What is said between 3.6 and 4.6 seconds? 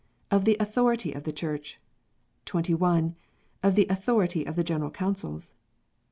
Of the Authority of